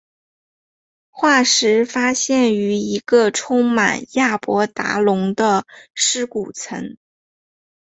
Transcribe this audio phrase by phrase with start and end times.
[1.11, 6.97] 化石发现于一个充满亚伯达龙的尸骨层。